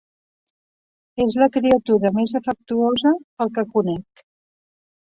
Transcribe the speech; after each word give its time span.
És 1.25 1.37
la 1.43 1.49
criatura 1.59 2.13
més 2.17 2.35
afectuosa, 2.41 3.15
pel 3.39 3.55
que 3.61 3.69
conec. 3.79 4.29